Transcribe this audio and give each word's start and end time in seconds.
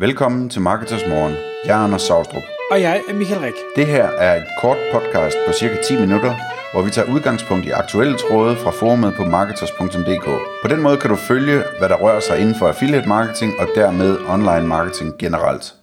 Velkommen 0.00 0.50
til 0.50 0.60
Marketers 0.60 1.06
Morgen. 1.08 1.34
Jeg 1.64 1.80
er 1.80 1.84
Anders 1.84 2.02
Saustrup. 2.02 2.42
Og 2.70 2.80
jeg 2.80 3.02
er 3.08 3.14
Michael 3.14 3.40
Rik. 3.40 3.54
Det 3.76 3.86
her 3.86 4.04
er 4.04 4.36
et 4.36 4.46
kort 4.60 4.76
podcast 4.92 5.36
på 5.46 5.52
cirka 5.52 5.76
10 5.82 6.00
minutter, 6.00 6.34
hvor 6.72 6.82
vi 6.82 6.90
tager 6.90 7.12
udgangspunkt 7.14 7.66
i 7.66 7.70
aktuelle 7.70 8.18
tråde 8.18 8.56
fra 8.56 8.70
forumet 8.70 9.14
på 9.14 9.24
marketers.dk. 9.24 10.24
På 10.62 10.68
den 10.68 10.82
måde 10.82 10.96
kan 10.96 11.10
du 11.10 11.16
følge, 11.16 11.62
hvad 11.78 11.88
der 11.88 11.96
rører 11.96 12.20
sig 12.20 12.38
inden 12.40 12.54
for 12.54 12.68
affiliate 12.68 13.08
marketing 13.08 13.52
og 13.58 13.68
dermed 13.74 14.18
online 14.28 14.66
marketing 14.66 15.18
generelt. 15.18 15.74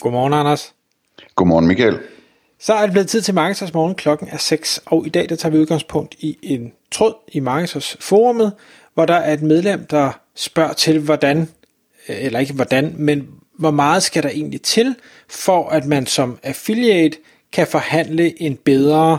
Godmorgen, 0.00 0.32
Anders. 0.32 0.74
Godmorgen, 1.34 1.66
Michael. 1.66 1.98
Så 2.60 2.74
er 2.74 2.82
det 2.82 2.92
blevet 2.92 3.08
tid 3.08 3.20
til 3.20 3.34
Marketers 3.34 3.74
Morgen. 3.74 3.94
Klokken 3.94 4.28
er 4.30 4.38
6, 4.38 4.80
og 4.86 5.06
i 5.06 5.08
dag 5.08 5.28
der 5.28 5.36
tager 5.36 5.52
vi 5.52 5.58
udgangspunkt 5.58 6.14
i 6.18 6.38
en 6.42 6.72
tråd 6.90 7.14
i 7.32 7.40
Marketers 7.40 7.96
forumet, 8.00 8.52
hvor 8.94 9.06
der 9.06 9.14
er 9.14 9.32
et 9.32 9.42
medlem, 9.42 9.86
der 9.86 10.10
spørger 10.34 10.72
til, 10.72 10.98
hvordan, 10.98 11.48
eller 12.06 12.40
ikke 12.40 12.52
hvordan, 12.52 12.94
men 12.98 13.28
hvor 13.58 13.70
meget 13.70 14.02
skal 14.02 14.22
der 14.22 14.28
egentlig 14.28 14.62
til, 14.62 14.94
for 15.28 15.68
at 15.68 15.86
man 15.86 16.06
som 16.06 16.38
affiliate 16.42 17.18
kan 17.52 17.66
forhandle 17.66 18.42
en 18.42 18.56
bedre 18.56 19.18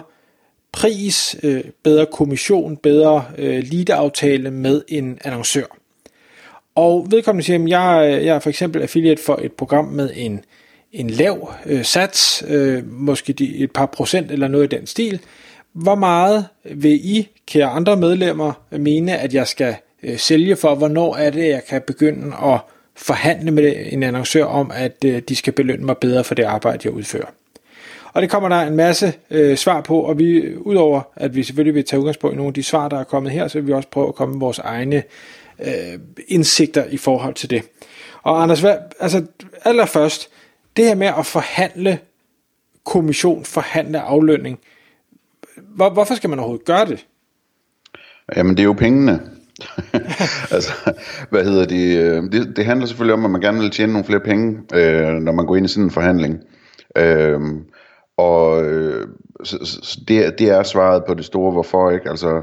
pris, 0.71 1.35
øh, 1.43 1.63
bedre 1.83 2.05
kommission, 2.05 2.77
bedre 2.77 3.25
øh, 3.37 3.63
lead-aftale 3.71 4.51
med 4.51 4.81
en 4.87 5.19
annoncør. 5.23 5.65
Og 6.75 7.07
vedkommende 7.09 7.45
siger, 7.45 7.63
at 7.63 7.69
jeg, 7.69 8.25
jeg 8.25 8.35
er 8.35 8.39
for 8.39 8.49
eksempel 8.49 8.81
affiliate 8.81 9.23
for 9.23 9.39
et 9.41 9.51
program 9.51 9.85
med 9.85 10.09
en, 10.15 10.45
en 10.91 11.09
lav 11.09 11.53
øh, 11.65 11.85
sats, 11.85 12.43
øh, 12.47 12.91
måske 12.91 13.33
de, 13.33 13.57
et 13.57 13.71
par 13.71 13.85
procent 13.85 14.31
eller 14.31 14.47
noget 14.47 14.73
i 14.73 14.75
den 14.75 14.87
stil. 14.87 15.19
Hvor 15.73 15.95
meget 15.95 16.45
vil 16.63 17.15
I, 17.17 17.29
kære 17.47 17.67
andre 17.67 17.95
medlemmer, 17.95 18.53
mene, 18.71 19.17
at 19.17 19.33
jeg 19.33 19.47
skal 19.47 19.75
øh, 20.03 20.17
sælge 20.17 20.55
for? 20.55 20.75
Hvornår 20.75 21.15
er 21.15 21.29
det, 21.29 21.47
jeg 21.47 21.61
kan 21.69 21.81
begynde 21.87 22.35
at 22.43 22.59
forhandle 22.95 23.51
med 23.51 23.73
en 23.89 24.03
annoncør 24.03 24.45
om, 24.45 24.71
at 24.75 25.05
øh, 25.05 25.21
de 25.29 25.35
skal 25.35 25.53
belønne 25.53 25.85
mig 25.85 25.97
bedre 25.97 26.23
for 26.23 26.35
det 26.35 26.43
arbejde, 26.43 26.79
jeg 26.83 26.93
udfører. 26.93 27.27
Og 28.13 28.21
det 28.21 28.29
kommer 28.29 28.49
der 28.49 28.55
en 28.55 28.75
masse 28.75 29.13
øh, 29.31 29.57
svar 29.57 29.81
på, 29.81 29.99
og 29.99 30.19
vi 30.19 30.55
udover 30.55 31.01
at 31.15 31.35
vi 31.35 31.43
selvfølgelig 31.43 31.75
vil 31.75 31.85
tage 31.85 31.99
udgangspunkt 31.99 32.33
i 32.33 32.37
nogle 32.37 32.49
af 32.49 32.53
de 32.53 32.63
svar, 32.63 32.89
der 32.89 32.99
er 32.99 33.03
kommet 33.03 33.31
her, 33.31 33.47
så 33.47 33.59
vil 33.59 33.67
vi 33.67 33.73
også 33.73 33.89
prøve 33.89 34.07
at 34.07 34.15
komme 34.15 34.33
med 34.33 34.39
vores 34.39 34.59
egne 34.59 35.03
øh, 35.59 35.99
indsigter 36.27 36.85
i 36.85 36.97
forhold 36.97 37.33
til 37.33 37.49
det. 37.49 37.63
Og 38.23 38.43
Anders, 38.43 38.59
hvad, 38.59 38.75
altså 38.99 39.25
allerførst, 39.63 40.29
det 40.77 40.85
her 40.85 40.95
med 40.95 41.07
at 41.07 41.25
forhandle 41.25 41.99
kommission, 42.83 43.45
forhandle 43.45 43.99
aflønning, 43.99 44.59
hvor, 45.57 45.89
hvorfor 45.89 46.15
skal 46.15 46.29
man 46.29 46.39
overhovedet 46.39 46.65
gøre 46.65 46.85
det? 46.85 47.05
Jamen 48.35 48.57
det 48.57 48.63
er 48.63 48.67
jo 48.67 48.73
pengene. 48.73 49.21
altså, 50.55 50.93
hvad 51.29 51.43
hedder 51.43 51.65
det? 51.65 51.97
Øh, 51.97 52.23
det? 52.23 52.57
Det 52.57 52.65
handler 52.65 52.85
selvfølgelig 52.85 53.13
om, 53.13 53.25
at 53.25 53.31
man 53.31 53.41
gerne 53.41 53.59
vil 53.59 53.71
tjene 53.71 53.91
nogle 53.91 54.05
flere 54.05 54.19
penge, 54.19 54.59
øh, 54.73 55.13
når 55.13 55.31
man 55.31 55.45
går 55.45 55.55
ind 55.55 55.65
i 55.65 55.69
sådan 55.69 55.83
en 55.83 55.91
forhandling. 55.91 56.39
Øh, 56.97 57.39
og 58.17 58.63
øh, 58.65 59.07
så, 59.43 59.57
så 59.63 59.99
det, 60.07 60.39
det 60.39 60.49
er 60.49 60.63
svaret 60.63 61.03
på 61.07 61.13
det 61.13 61.25
store 61.25 61.51
hvorfor, 61.51 61.91
ikke? 61.91 62.09
Altså, 62.09 62.41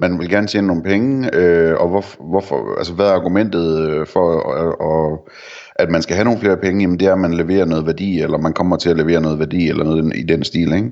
man 0.00 0.18
vil 0.18 0.30
gerne 0.30 0.46
tjene 0.46 0.66
nogle 0.66 0.82
penge, 0.82 1.34
øh, 1.34 1.74
og 1.80 1.88
hvor, 1.88 2.04
hvorfor, 2.30 2.78
altså, 2.78 2.94
hvad 2.94 3.06
er 3.06 3.12
argumentet 3.12 3.90
øh, 3.90 4.06
for, 4.06 4.54
øh, 4.58 4.66
at, 4.66 4.74
og, 4.80 5.28
at 5.76 5.90
man 5.90 6.02
skal 6.02 6.16
have 6.16 6.24
nogle 6.24 6.40
flere 6.40 6.56
penge? 6.56 6.80
Jamen, 6.80 7.00
det 7.00 7.08
er, 7.08 7.12
at 7.12 7.18
man 7.18 7.34
leverer 7.34 7.64
noget 7.64 7.86
værdi, 7.86 8.20
eller 8.20 8.38
man 8.38 8.52
kommer 8.52 8.76
til 8.76 8.90
at 8.90 8.96
levere 8.96 9.20
noget 9.20 9.38
værdi, 9.38 9.68
eller 9.68 9.84
noget 9.84 10.12
i 10.16 10.22
den 10.22 10.44
stil, 10.44 10.72
ikke? 10.72 10.90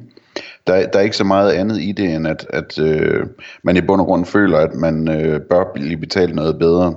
Der, 0.66 0.86
der 0.86 0.98
er 0.98 1.02
ikke 1.02 1.16
så 1.16 1.24
meget 1.24 1.52
andet 1.52 1.80
i 1.80 1.92
det, 1.92 2.14
end 2.14 2.26
at, 2.26 2.46
at 2.50 2.78
øh, 2.78 3.26
man 3.62 3.76
i 3.76 3.80
bund 3.80 4.00
og 4.00 4.06
grund 4.06 4.26
føler, 4.26 4.58
at 4.58 4.74
man 4.74 5.08
øh, 5.08 5.40
bør 5.40 5.64
blive 5.74 5.96
betalt 5.96 6.34
noget 6.34 6.58
bedre. 6.58 6.94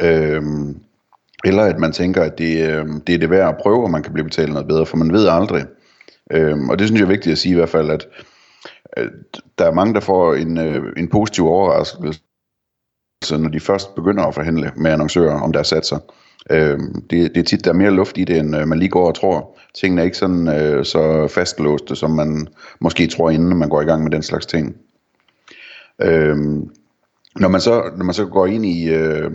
Øh, 0.00 0.42
eller 1.44 1.62
at 1.62 1.78
man 1.78 1.92
tænker, 1.92 2.22
at 2.22 2.38
det, 2.38 2.70
øh, 2.70 2.86
det 3.06 3.14
er 3.14 3.18
det 3.18 3.30
værd 3.30 3.48
at 3.48 3.56
prøve, 3.62 3.82
og 3.82 3.90
man 3.90 4.02
kan 4.02 4.12
blive 4.12 4.24
betalt 4.24 4.52
noget 4.52 4.68
bedre, 4.68 4.86
for 4.86 4.96
man 4.96 5.12
ved 5.12 5.28
aldrig. 5.28 5.64
Øh, 6.30 6.58
og 6.70 6.78
det 6.78 6.86
synes 6.86 7.00
jeg 7.00 7.06
er 7.06 7.10
vigtigt 7.10 7.32
at 7.32 7.38
sige 7.38 7.52
i 7.52 7.56
hvert 7.56 7.68
fald, 7.68 7.90
at 7.90 8.06
øh, 8.96 9.10
der 9.58 9.64
er 9.66 9.72
mange, 9.72 9.94
der 9.94 10.00
får 10.00 10.34
en, 10.34 10.58
øh, 10.58 10.92
en 10.96 11.08
positiv 11.08 11.46
overraskelse, 11.46 12.20
når 13.30 13.48
de 13.48 13.60
først 13.60 13.94
begynder 13.94 14.24
at 14.24 14.34
forhandle 14.34 14.72
med 14.76 14.90
annoncører 14.90 15.40
om 15.40 15.52
deres 15.52 15.66
satser. 15.68 15.98
Øh, 16.50 16.78
det, 17.10 17.34
det 17.34 17.36
er 17.36 17.42
tit, 17.42 17.64
der 17.64 17.70
er 17.70 17.74
mere 17.74 17.90
luft 17.90 18.18
i 18.18 18.24
det, 18.24 18.38
end 18.38 18.56
øh, 18.56 18.68
man 18.68 18.78
lige 18.78 18.88
går 18.88 19.06
og 19.06 19.14
tror. 19.14 19.58
Tingene 19.74 20.00
er 20.00 20.04
ikke 20.04 20.16
sådan 20.16 20.48
øh, 20.48 20.84
så 20.84 21.28
fastlåste, 21.28 21.96
som 21.96 22.10
man 22.10 22.48
måske 22.80 23.06
tror, 23.06 23.30
inden 23.30 23.56
man 23.56 23.68
går 23.68 23.82
i 23.82 23.84
gang 23.84 24.02
med 24.02 24.10
den 24.10 24.22
slags 24.22 24.46
ting. 24.46 24.76
Øh, 26.02 26.36
når 27.40 27.48
man 27.48 27.60
så 27.60 27.82
når 27.96 28.04
man 28.04 28.14
så 28.14 28.26
går 28.26 28.46
ind 28.46 28.66
i 28.66 28.88
øh, 28.88 29.30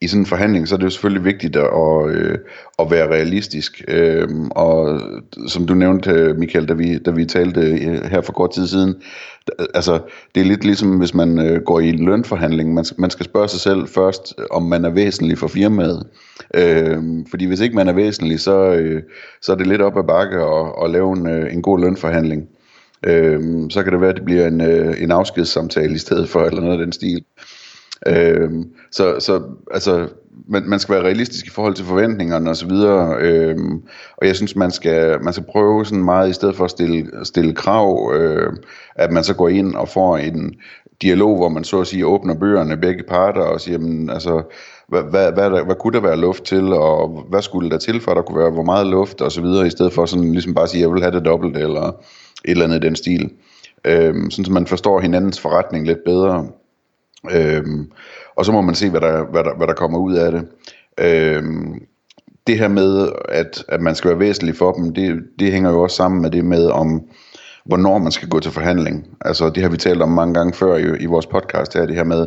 i 0.00 0.06
sådan 0.06 0.22
en 0.22 0.26
forhandling, 0.26 0.68
så 0.68 0.74
er 0.74 0.76
det 0.76 0.84
jo 0.84 0.90
selvfølgelig 0.90 1.24
vigtigt 1.24 1.56
at 1.56 2.08
øh, 2.08 2.38
at 2.78 2.90
være 2.90 3.08
realistisk. 3.08 3.84
Øh, 3.88 4.28
og 4.50 5.00
som 5.46 5.66
du 5.66 5.74
nævnte, 5.74 6.34
Michael, 6.34 6.68
da 6.68 6.74
vi 6.74 6.98
da 6.98 7.10
vi 7.10 7.24
talte 7.24 7.60
øh, 7.60 8.04
her 8.10 8.20
for 8.20 8.32
kort 8.32 8.50
tid 8.50 8.66
siden, 8.66 8.94
altså 9.74 10.00
det 10.34 10.40
er 10.40 10.44
lidt 10.44 10.64
ligesom 10.64 10.98
hvis 10.98 11.14
man 11.14 11.38
øh, 11.38 11.62
går 11.62 11.80
i 11.80 11.88
en 11.88 12.04
lønforhandling, 12.04 12.74
man 12.74 12.84
man 12.98 13.10
skal 13.10 13.24
spørge 13.24 13.48
sig 13.48 13.60
selv 13.60 13.88
først, 13.88 14.34
om 14.50 14.62
man 14.62 14.84
er 14.84 14.90
væsentlig 14.90 15.38
for 15.38 15.48
firmaet. 15.48 16.06
Øh, 16.54 16.98
fordi 17.30 17.46
hvis 17.46 17.60
ikke 17.60 17.76
man 17.76 17.88
er 17.88 17.92
væsentlig, 17.92 18.40
så 18.40 18.72
øh, 18.72 19.02
så 19.42 19.52
er 19.52 19.56
det 19.56 19.66
lidt 19.66 19.82
op 19.82 19.98
ad 19.98 20.04
bakke 20.04 20.36
at, 20.36 20.84
at 20.84 20.90
lave 20.90 21.16
en 21.16 21.28
øh, 21.28 21.52
en 21.52 21.62
god 21.62 21.80
lønforhandling. 21.80 22.48
Øhm, 23.06 23.70
så 23.70 23.82
kan 23.82 23.92
det 23.92 24.00
være, 24.00 24.10
at 24.10 24.16
det 24.16 24.24
bliver 24.24 24.46
en, 24.46 24.60
øh, 24.60 25.02
en 25.02 25.10
afskedssamtale 25.10 25.94
i 25.94 25.98
stedet 25.98 26.28
for, 26.28 26.40
eller 26.40 26.60
noget 26.60 26.78
af 26.78 26.84
den 26.84 26.92
stil. 26.92 27.24
Øhm, 28.06 28.64
så, 28.90 29.20
så 29.20 29.42
altså, 29.70 30.08
man, 30.48 30.62
man 30.66 30.78
skal 30.78 30.94
være 30.94 31.04
realistisk 31.04 31.46
i 31.46 31.50
forhold 31.50 31.74
til 31.74 31.84
forventningerne 31.84 32.50
osv., 32.50 32.70
øhm, 33.20 33.82
og 34.16 34.26
jeg 34.26 34.36
synes, 34.36 34.56
man 34.56 34.70
skal, 34.70 35.22
man 35.22 35.32
skal 35.32 35.46
prøve 35.48 35.84
sådan 35.84 36.04
meget, 36.04 36.30
i 36.30 36.32
stedet 36.32 36.56
for 36.56 36.64
at 36.64 36.70
stille, 36.70 37.10
stille 37.22 37.54
krav, 37.54 38.12
øh, 38.14 38.52
at 38.94 39.12
man 39.12 39.24
så 39.24 39.34
går 39.34 39.48
ind 39.48 39.74
og 39.74 39.88
får 39.88 40.16
en 40.16 40.54
dialog, 41.02 41.36
hvor 41.36 41.48
man 41.48 41.64
så 41.64 41.80
at 41.80 41.86
sige 41.86 42.06
åbner 42.06 42.34
bøgerne 42.34 42.76
begge 42.76 43.04
parter 43.08 43.40
og 43.40 43.60
siger, 43.60 43.78
jamen, 43.78 44.10
altså, 44.10 44.42
hvad, 44.88 45.02
hvad, 45.02 45.32
hvad, 45.32 45.50
der, 45.50 45.64
hvad 45.64 45.74
kunne 45.74 45.92
der 45.92 46.00
være 46.00 46.20
luft 46.20 46.44
til, 46.44 46.72
og 46.72 47.26
hvad 47.28 47.42
skulle 47.42 47.70
der 47.70 47.78
til 47.78 48.00
for, 48.00 48.10
at 48.10 48.16
der 48.16 48.22
kunne 48.22 48.38
være 48.38 48.50
hvor 48.50 48.62
meget 48.62 48.86
luft 48.86 49.20
og 49.20 49.32
så 49.32 49.40
videre, 49.40 49.66
i 49.66 49.70
stedet 49.70 49.92
for 49.92 50.06
sådan 50.06 50.32
ligesom 50.32 50.54
bare 50.54 50.62
at 50.62 50.70
sige, 50.70 50.82
jeg 50.82 50.92
vil 50.92 51.02
have 51.02 51.14
det 51.14 51.24
dobbelt, 51.24 51.56
eller 51.56 52.04
et 52.44 52.50
eller 52.50 52.64
andet 52.64 52.84
i 52.84 52.86
den 52.86 52.96
stil. 52.96 53.30
Øhm, 53.84 54.30
sådan 54.30 54.44
så 54.44 54.52
man 54.52 54.66
forstår 54.66 55.00
hinandens 55.00 55.40
forretning 55.40 55.86
lidt 55.86 56.04
bedre. 56.04 56.48
Øhm, 57.30 57.90
og 58.36 58.44
så 58.44 58.52
må 58.52 58.60
man 58.60 58.74
se, 58.74 58.90
hvad 58.90 59.00
der, 59.00 59.24
hvad 59.24 59.44
der, 59.44 59.56
hvad 59.56 59.66
der 59.66 59.74
kommer 59.74 59.98
ud 59.98 60.14
af 60.14 60.32
det. 60.32 60.46
Øhm, 60.98 61.82
det 62.46 62.58
her 62.58 62.68
med, 62.68 63.08
at, 63.28 63.64
at 63.68 63.80
man 63.80 63.94
skal 63.94 64.10
være 64.10 64.18
væsentlig 64.18 64.56
for 64.56 64.72
dem, 64.72 64.94
det, 64.94 65.22
det 65.38 65.52
hænger 65.52 65.70
jo 65.70 65.82
også 65.82 65.96
sammen 65.96 66.22
med 66.22 66.30
det 66.30 66.44
med, 66.44 66.66
om 66.66 67.02
hvornår 67.64 67.98
man 67.98 68.12
skal 68.12 68.28
gå 68.28 68.40
til 68.40 68.52
forhandling. 68.52 69.06
Altså 69.20 69.50
det 69.50 69.62
har 69.62 69.70
vi 69.70 69.76
talt 69.76 70.02
om 70.02 70.08
mange 70.08 70.34
gange 70.34 70.52
før 70.52 70.76
i, 70.76 71.02
i 71.02 71.06
vores 71.06 71.26
podcast 71.26 71.74
her, 71.74 71.86
det 71.86 71.94
her 71.94 72.04
med, 72.04 72.26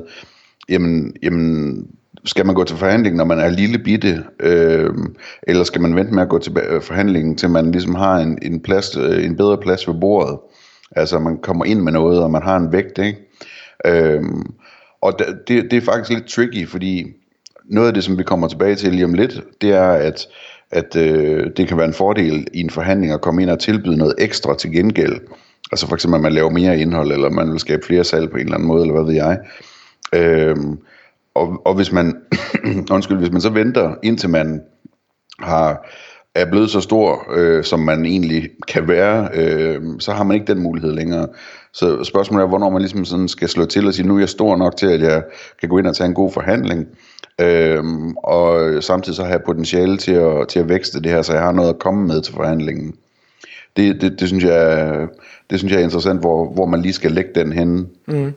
jamen, 0.69 1.13
jamen 1.23 1.87
skal 2.25 2.45
man 2.45 2.55
gå 2.55 2.63
til 2.63 2.77
forhandling, 2.77 3.15
når 3.15 3.25
man 3.25 3.39
er 3.39 3.49
lille 3.49 3.79
bitte, 3.79 4.23
øh, 4.39 4.89
eller 5.43 5.63
skal 5.63 5.81
man 5.81 5.95
vente 5.95 6.13
med 6.13 6.23
at 6.23 6.29
gå 6.29 6.39
til 6.39 6.53
forhandlingen, 6.81 7.35
til 7.35 7.49
man 7.49 7.71
ligesom 7.71 7.95
har 7.95 8.15
en, 8.17 8.39
en, 8.41 8.59
plads, 8.59 8.97
øh, 8.97 9.25
en 9.25 9.37
bedre 9.37 9.57
plads 9.57 9.87
ved 9.87 9.95
bordet? 10.01 10.37
Altså 10.91 11.19
man 11.19 11.37
kommer 11.37 11.65
ind 11.65 11.81
med 11.81 11.91
noget, 11.91 12.23
og 12.23 12.31
man 12.31 12.41
har 12.41 12.57
en 12.57 12.71
vægt, 12.71 12.97
ikke? 12.97 13.19
Øh, 13.85 14.23
og 15.01 15.13
det, 15.47 15.71
det 15.71 15.73
er 15.73 15.81
faktisk 15.81 16.09
lidt 16.09 16.27
tricky, 16.27 16.67
fordi 16.67 17.13
noget 17.65 17.87
af 17.87 17.93
det, 17.93 18.03
som 18.03 18.17
vi 18.17 18.23
kommer 18.23 18.47
tilbage 18.47 18.75
til 18.75 18.91
lige 18.91 19.05
om 19.05 19.13
lidt, 19.13 19.43
det 19.61 19.69
er, 19.69 19.89
at, 19.89 20.27
at 20.71 20.95
øh, 20.95 21.51
det 21.57 21.67
kan 21.67 21.77
være 21.77 21.87
en 21.87 21.93
fordel 21.93 22.47
i 22.53 22.59
en 22.59 22.69
forhandling 22.69 23.13
at 23.13 23.21
komme 23.21 23.41
ind 23.41 23.49
og 23.49 23.59
tilbyde 23.59 23.97
noget 23.97 24.15
ekstra 24.17 24.55
til 24.55 24.71
gengæld. 24.71 25.19
Altså 25.71 25.87
for 25.87 25.95
eksempel, 25.95 26.15
at 26.15 26.21
man 26.21 26.33
laver 26.33 26.49
mere 26.49 26.79
indhold, 26.79 27.11
eller 27.11 27.29
man 27.29 27.51
vil 27.51 27.59
skabe 27.59 27.85
flere 27.85 28.03
salg 28.03 28.31
på 28.31 28.37
en 28.37 28.43
eller 28.43 28.55
anden 28.55 28.67
måde, 28.67 28.81
eller 28.81 28.93
hvad 28.93 29.05
ved 29.05 29.13
jeg. 29.13 29.39
Øh, 30.15 30.55
og, 31.37 31.61
og 31.65 31.73
hvis 31.75 31.91
man, 31.91 32.15
undskyld, 32.91 33.17
hvis 33.17 33.31
man 33.31 33.41
så 33.41 33.49
venter, 33.49 33.95
indtil 34.03 34.29
man 34.29 34.61
har, 35.39 35.89
er 36.35 36.45
blevet 36.45 36.69
så 36.69 36.81
stor, 36.81 37.25
øh, 37.35 37.63
som 37.63 37.79
man 37.79 38.05
egentlig 38.05 38.49
kan 38.67 38.87
være, 38.87 39.29
øh, 39.33 39.81
så 39.99 40.11
har 40.11 40.23
man 40.23 40.35
ikke 40.35 40.53
den 40.53 40.63
mulighed 40.63 40.93
længere. 40.93 41.27
Så 41.73 42.03
spørgsmålet 42.03 42.43
er, 42.43 42.47
hvornår 42.47 42.69
man 42.69 42.81
ligesom 42.81 43.05
sådan 43.05 43.27
skal 43.27 43.49
slå 43.49 43.65
til 43.65 43.87
og 43.87 43.93
sige, 43.93 44.07
nu 44.07 44.15
er 44.15 44.19
jeg 44.19 44.29
stor 44.29 44.55
nok 44.55 44.77
til, 44.77 44.87
at 44.87 45.01
jeg 45.01 45.23
kan 45.59 45.69
gå 45.69 45.77
ind 45.77 45.87
og 45.87 45.95
tage 45.95 46.07
en 46.07 46.13
god 46.13 46.31
forhandling, 46.31 46.87
øh, 47.41 47.83
og 48.23 48.73
samtidig 48.83 49.15
så 49.15 49.23
har 49.23 49.41
potentiale 49.45 49.97
til 49.97 50.13
at, 50.13 50.47
til 50.47 50.59
at 50.59 50.69
vækste 50.69 51.01
det 51.01 51.11
her, 51.11 51.21
så 51.21 51.33
jeg 51.33 51.41
har 51.41 51.51
noget 51.51 51.69
at 51.69 51.79
komme 51.79 52.07
med 52.07 52.21
til 52.21 52.33
forhandlingen. 52.33 52.93
Det, 53.77 54.01
det, 54.01 54.19
det, 54.19 54.27
synes, 54.27 54.43
jeg, 54.43 55.07
det 55.49 55.59
synes 55.59 55.73
jeg 55.73 55.79
er 55.79 55.83
interessant, 55.83 56.19
hvor, 56.19 56.53
hvor 56.53 56.65
man 56.65 56.81
lige 56.81 56.93
skal 56.93 57.11
lægge 57.11 57.31
den 57.35 57.51
henne. 57.51 57.85
Mm. 58.07 58.33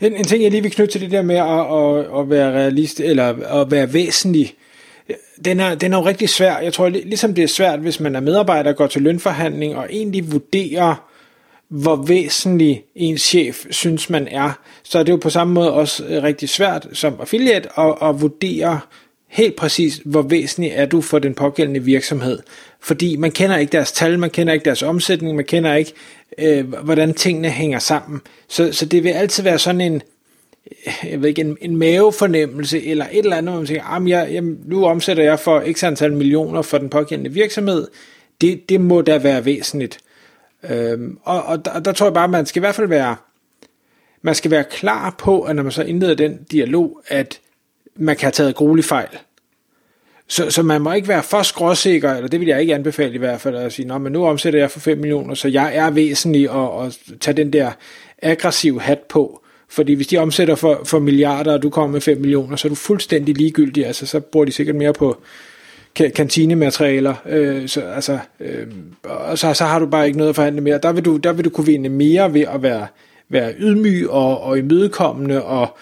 En, 0.00 0.16
en 0.16 0.24
ting, 0.24 0.42
jeg 0.42 0.50
lige 0.50 0.62
vil 0.62 0.72
knytte 0.72 0.92
til 0.92 1.00
det 1.00 1.10
der 1.10 1.22
med 1.22 1.36
at, 1.36 1.46
at, 1.46 2.20
at 2.20 2.30
være 2.30 2.52
realist, 2.52 3.00
eller 3.00 3.60
at 3.60 3.70
være 3.70 3.92
væsentlig, 3.92 4.54
den 5.44 5.60
er, 5.60 5.74
den 5.74 5.92
er 5.92 5.98
jo 5.98 6.06
rigtig 6.06 6.28
svær. 6.28 6.58
Jeg 6.58 6.72
tror, 6.72 6.88
ligesom 6.88 7.34
det 7.34 7.44
er 7.44 7.48
svært, 7.48 7.80
hvis 7.80 8.00
man 8.00 8.16
er 8.16 8.20
medarbejder 8.20 8.70
og 8.70 8.76
går 8.76 8.86
til 8.86 9.02
lønforhandling 9.02 9.76
og 9.76 9.86
egentlig 9.90 10.32
vurderer, 10.32 11.08
hvor 11.68 11.96
væsentlig 11.96 12.84
en 12.94 13.18
chef 13.18 13.66
synes 13.70 14.10
man 14.10 14.28
er, 14.28 14.52
så 14.82 14.98
er 14.98 15.02
det 15.02 15.12
jo 15.12 15.16
på 15.16 15.30
samme 15.30 15.54
måde 15.54 15.72
også 15.72 16.04
øh, 16.04 16.22
rigtig 16.22 16.48
svært 16.48 16.86
som 16.92 17.16
affiliate 17.20 17.68
at, 17.78 17.94
at 18.02 18.20
vurdere 18.20 18.80
helt 19.34 19.56
præcis, 19.56 20.00
hvor 20.04 20.22
væsentlig 20.22 20.72
er 20.74 20.86
du 20.86 21.00
for 21.00 21.18
den 21.18 21.34
pågældende 21.34 21.80
virksomhed. 21.80 22.38
Fordi 22.80 23.16
man 23.16 23.30
kender 23.30 23.56
ikke 23.56 23.72
deres 23.72 23.92
tal, 23.92 24.18
man 24.18 24.30
kender 24.30 24.52
ikke 24.52 24.64
deres 24.64 24.82
omsætning, 24.82 25.36
man 25.36 25.44
kender 25.44 25.74
ikke, 25.74 25.92
øh, 26.38 26.74
hvordan 26.74 27.14
tingene 27.14 27.48
hænger 27.48 27.78
sammen. 27.78 28.20
Så, 28.48 28.72
så 28.72 28.86
det 28.86 29.04
vil 29.04 29.10
altid 29.10 29.42
være 29.42 29.58
sådan 29.58 29.80
en, 29.80 30.02
jeg 31.04 31.22
ved 31.22 31.28
ikke, 31.28 31.40
en, 31.40 31.56
en 31.60 31.76
mavefornemmelse, 31.76 32.86
eller 32.86 33.06
et 33.12 33.18
eller 33.18 33.36
andet, 33.36 33.52
hvor 33.52 33.60
man 33.60 33.66
siger, 33.66 33.92
jamen, 33.92 34.08
jeg, 34.08 34.28
jamen, 34.32 34.58
nu 34.64 34.86
omsætter 34.86 35.22
jeg 35.22 35.40
for 35.40 35.64
x 35.72 35.84
antal 35.84 36.12
millioner 36.12 36.62
for 36.62 36.78
den 36.78 36.88
pågældende 36.88 37.32
virksomhed. 37.32 37.88
Det, 38.40 38.68
det 38.68 38.80
må 38.80 39.02
da 39.02 39.18
være 39.18 39.44
væsentligt. 39.44 39.98
Øhm, 40.70 41.18
og, 41.22 41.42
og 41.42 41.64
der, 41.64 41.80
der 41.80 41.92
tror 41.92 42.06
jeg 42.06 42.14
bare, 42.14 42.28
man 42.28 42.46
skal 42.46 42.60
i 42.60 42.64
hvert 42.64 42.74
fald 42.74 42.88
være, 42.88 43.16
man 44.22 44.34
skal 44.34 44.50
være 44.50 44.64
klar 44.64 45.14
på, 45.18 45.42
at 45.42 45.56
når 45.56 45.62
man 45.62 45.72
så 45.72 45.82
indleder 45.82 46.14
den 46.14 46.38
dialog, 46.50 47.00
at 47.08 47.40
man 47.96 48.16
kan 48.16 48.26
have 48.26 48.32
taget 48.32 48.54
gruelig 48.54 48.84
fejl. 48.84 49.08
Så, 50.28 50.50
så 50.50 50.62
man 50.62 50.80
må 50.80 50.92
ikke 50.92 51.08
være 51.08 51.22
for 51.22 51.42
skråsikker, 51.42 52.14
eller 52.14 52.28
det 52.28 52.40
vil 52.40 52.48
jeg 52.48 52.60
ikke 52.60 52.74
anbefale 52.74 53.14
i 53.14 53.18
hvert 53.18 53.40
fald, 53.40 53.56
at 53.56 53.72
sige, 53.72 53.88
Nå, 53.88 53.98
men 53.98 54.12
nu 54.12 54.26
omsætter 54.26 54.60
jeg 54.60 54.70
for 54.70 54.80
5 54.80 54.98
millioner, 54.98 55.34
så 55.34 55.48
jeg 55.48 55.76
er 55.76 55.90
væsentlig 55.90 56.50
at, 56.50 56.86
at 56.86 56.98
tage 57.20 57.36
den 57.36 57.52
der 57.52 57.70
aggressiv 58.22 58.80
hat 58.80 58.98
på. 58.98 59.40
Fordi 59.68 59.94
hvis 59.94 60.06
de 60.06 60.18
omsætter 60.18 60.54
for, 60.54 60.80
for 60.84 60.98
milliarder, 60.98 61.52
og 61.52 61.62
du 61.62 61.70
kommer 61.70 61.92
med 61.92 62.00
5 62.00 62.20
millioner, 62.20 62.56
så 62.56 62.68
er 62.68 62.70
du 62.70 62.74
fuldstændig 62.74 63.36
ligegyldig. 63.36 63.86
Altså, 63.86 64.06
så 64.06 64.20
bruger 64.20 64.44
de 64.44 64.52
sikkert 64.52 64.76
mere 64.76 64.92
på 64.92 65.22
kantinematerialer. 65.94 67.14
Øh, 67.26 67.68
så, 67.68 67.80
altså, 67.80 68.18
øh, 68.40 68.66
og 69.04 69.38
så, 69.38 69.54
så 69.54 69.64
har 69.64 69.78
du 69.78 69.86
bare 69.86 70.06
ikke 70.06 70.18
noget 70.18 70.28
at 70.28 70.36
forhandle 70.36 70.60
mere. 70.60 70.78
Der 70.78 70.92
vil 70.92 71.04
du, 71.04 71.16
der 71.16 71.32
vil 71.32 71.44
du 71.44 71.50
kunne 71.50 71.66
vinde 71.66 71.88
mere 71.88 72.34
ved 72.34 72.44
at 72.54 72.62
være, 72.62 72.86
være 73.28 73.54
ydmyg 73.58 74.10
og, 74.10 74.40
og 74.40 74.58
imødekommende 74.58 75.42
og 75.42 75.76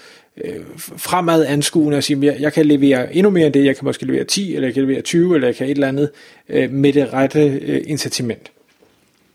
øh, 0.44 0.61
fremad 0.96 1.46
anskuende 1.46 1.99
og 1.99 2.05
sige, 2.05 2.26
jeg, 2.26 2.37
jeg 2.40 2.52
kan 2.52 2.67
levere 2.67 3.14
endnu 3.17 3.31
mere 3.31 3.46
end 3.46 3.55
det, 3.55 3.64
jeg 3.64 3.76
kan 3.76 3.84
måske 3.84 4.06
levere 4.06 4.25
10, 4.25 4.55
eller 4.55 4.69
jeg 4.69 4.75
kan 4.75 4.82
levere 4.82 5.00
20, 5.00 5.34
eller 5.34 5.49
jeg 5.49 5.56
kan 5.56 5.67
et 5.67 5.70
eller 5.70 5.88
andet 5.88 6.11
øh, 6.49 6.70
med 6.70 6.93
det 6.93 7.12
rette 7.12 7.61
øh, 7.62 7.81
incitament. 7.87 8.52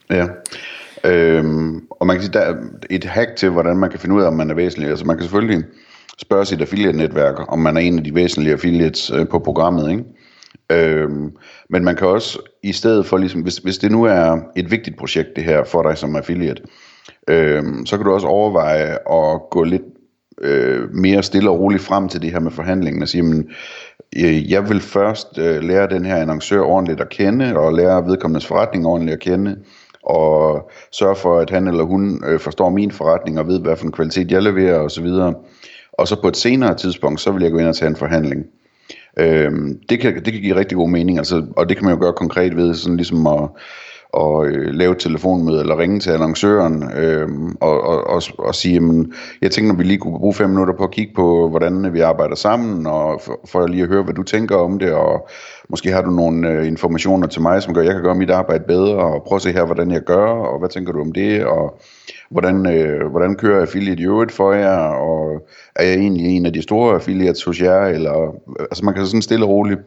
Ja, 0.10 0.26
øhm, 1.04 1.82
og 1.90 2.08
man 2.08 2.16
kan 2.16 2.24
sige, 2.24 2.34
der 2.34 2.40
er 2.40 2.56
et 2.90 3.04
hack 3.04 3.36
til, 3.36 3.50
hvordan 3.50 3.78
man 3.78 3.90
kan 3.90 4.00
finde 4.00 4.16
ud 4.16 4.22
af, 4.22 4.28
om 4.28 4.34
man 4.34 4.50
er 4.50 4.56
væsentlig. 4.56 4.90
Altså 4.90 5.06
man 5.06 5.16
kan 5.16 5.24
selvfølgelig 5.24 5.64
spørge 6.18 6.46
sit 6.46 6.62
affiliate-netværk, 6.62 7.52
om 7.52 7.60
man 7.60 7.78
er 7.78 7.82
en 7.82 7.98
af 7.98 8.04
de 8.04 8.16
væsentlige 8.16 8.54
affiliates 8.54 9.12
øh, 9.12 9.28
på 9.28 9.40
programmet, 9.40 9.92
ikke? 9.92 10.04
Øhm, 10.72 11.32
men 11.70 11.84
man 11.84 11.96
kan 11.96 12.08
også, 12.08 12.40
i 12.64 12.74
stedet 12.74 13.06
for 13.06 13.18
ligesom, 13.18 13.42
hvis, 13.42 13.58
hvis 13.58 13.78
det 13.78 13.92
nu 13.92 14.04
er 14.04 14.40
et 14.56 14.72
vigtigt 14.72 14.98
projekt 14.98 15.36
det 15.36 15.44
her 15.44 15.64
for 15.64 15.82
dig 15.82 15.98
som 15.98 16.16
affiliate, 16.16 16.62
øhm, 17.28 17.86
så 17.86 17.98
kan 17.98 18.06
du 18.06 18.14
også 18.14 18.28
overveje 18.28 18.92
at 18.92 19.42
gå 19.52 19.64
lidt 19.64 19.82
øh, 20.42 20.94
mere 20.94 21.24
stille 21.24 21.50
og 21.50 21.60
roligt 21.60 21.84
frem 21.84 22.10
til 22.10 22.22
det 22.22 22.32
her 22.32 22.40
med 22.40 22.52
forhandlingen 22.52 23.02
og 23.02 23.08
sige, 23.08 23.24
men, 23.24 23.50
øh, 24.16 24.52
jeg 24.52 24.70
vil 24.70 24.82
først 24.82 25.38
øh, 25.38 25.64
lære 25.64 25.90
den 25.90 26.06
her 26.06 26.16
annoncør 26.16 26.62
ordentligt 26.62 27.02
at 27.02 27.10
kende, 27.10 27.58
og 27.58 27.74
lære 27.74 28.06
vedkommendes 28.06 28.46
forretning 28.46 28.86
ordentligt 28.86 29.14
at 29.14 29.20
kende, 29.20 29.58
og 30.04 30.70
sørge 30.92 31.16
for, 31.16 31.40
at 31.40 31.50
han 31.50 31.68
eller 31.68 31.84
hun 31.84 32.24
øh, 32.28 32.40
forstår 32.40 32.70
min 32.70 32.92
forretning 32.92 33.40
og 33.40 33.48
ved, 33.48 33.60
hvad 33.60 33.76
for 33.76 33.86
en 33.86 33.92
kvalitet 33.92 34.32
jeg 34.32 34.44
leverer 34.44 34.80
osv. 34.80 35.08
Og 35.94 36.08
så 36.08 36.22
på 36.22 36.28
et 36.28 36.38
senere 36.38 36.76
tidspunkt, 36.76 37.22
så 37.22 37.32
vil 37.32 37.44
jeg 37.44 37.52
gå 37.52 37.58
ind 37.58 37.68
og 37.68 37.76
tage 37.76 37.90
en 37.90 37.96
forhandling. 37.96 38.46
Øh, 39.20 39.52
det, 39.90 40.00
kan, 40.00 40.16
det 40.16 40.34
kan 40.34 40.42
give 40.42 40.56
rigtig 40.56 40.76
god 40.76 40.90
mening, 40.90 41.18
altså, 41.18 41.46
og 41.58 41.70
det 41.70 41.78
kan 41.78 41.86
man 41.86 41.94
jo 41.94 42.02
gøre 42.02 42.14
konkret 42.14 42.56
ved, 42.56 42.74
sådan 42.74 42.98
ligesom 42.98 43.28
at 43.28 43.50
og 44.14 44.48
øh, 44.48 44.74
lave 44.74 44.92
et 44.92 44.98
telefonmøde 44.98 45.60
eller 45.60 45.78
ringe 45.78 46.00
til 46.00 46.12
annoncøren 46.12 46.92
øh, 46.98 47.28
og, 47.62 47.82
og, 47.82 48.08
og, 48.08 48.22
og 48.38 48.56
sige, 48.56 48.74
jamen, 48.74 49.14
jeg 49.42 49.52
tænker, 49.52 49.72
at 49.72 49.80
vi 49.80 49.84
lige 49.84 49.98
kunne 49.98 50.20
bruge 50.20 50.34
fem 50.34 50.50
minutter 50.50 50.74
på 50.74 50.84
at 50.84 50.92
kigge 50.92 51.14
på, 51.16 51.50
hvordan 51.50 51.94
vi 51.94 52.00
arbejder 52.00 52.36
sammen, 52.36 52.88
og 52.88 53.22
for, 53.22 53.40
for 53.46 53.68
lige 53.68 53.84
at 53.84 53.90
høre, 53.90 54.04
hvad 54.04 54.14
du 54.14 54.24
tænker 54.24 54.56
om 54.56 54.80
det, 54.80 54.94
og 54.94 55.30
måske 55.70 55.92
har 55.92 56.02
du 56.02 56.12
nogle 56.12 56.50
øh, 56.50 56.68
informationer 56.68 57.28
til 57.28 57.42
mig, 57.42 57.64
som 57.64 57.74
gør, 57.74 57.82
at 57.82 57.88
jeg 57.88 57.94
kan 57.94 58.04
gøre 58.04 58.16
mit 58.16 58.30
arbejde 58.30 58.64
bedre, 58.68 58.96
og 58.96 59.24
prøv 59.24 59.36
at 59.36 59.42
se 59.42 59.52
her, 59.52 59.66
hvordan 59.66 59.92
jeg 59.92 60.02
gør, 60.02 60.26
og 60.26 60.60
hvad 60.60 60.70
tænker 60.70 60.92
du 60.92 61.02
om 61.02 61.12
det, 61.12 61.46
og 61.46 61.80
hvordan, 62.30 62.66
øh, 62.66 63.08
hvordan 63.08 63.36
kører 63.36 63.62
affiliate 63.62 64.02
i 64.02 64.06
øvrigt 64.06 64.32
for 64.32 64.54
jer, 64.54 64.78
og 64.78 65.48
er 65.76 65.84
jeg 65.84 65.96
egentlig 65.96 66.26
en 66.26 66.46
af 66.46 66.54
de 66.54 66.62
store 66.62 66.96
affiliates 66.96 67.44
hos 67.44 67.62
jer, 67.62 67.86
eller, 67.86 68.36
altså 68.60 68.86
man 68.86 68.94
kan 68.94 69.06
sådan 69.06 69.22
stille 69.22 69.46
og 69.46 69.50
roligt 69.50 69.80